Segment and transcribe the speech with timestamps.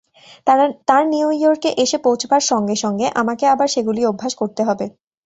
[0.87, 4.85] তাঁর নিউ ইয়র্কে এসে পৌঁছবার সঙ্গে সঙ্গে আমাকে আবার সেগুলি অভ্যাস করতে হবে।